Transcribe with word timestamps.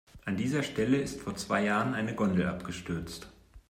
An 0.25 0.35
dieser 0.35 0.63
Stelle 0.63 0.97
ist 0.97 1.21
vor 1.21 1.35
zwei 1.35 1.63
Jahren 1.63 1.93
eine 1.93 2.15
Gondel 2.15 2.47
abgestürzt. 2.47 3.29